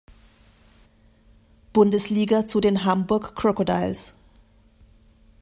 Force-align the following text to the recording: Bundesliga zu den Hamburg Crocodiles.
Bundesliga 1.73 2.43
zu 2.47 2.59
den 2.59 2.85
Hamburg 2.85 3.35
Crocodiles. 3.35 4.15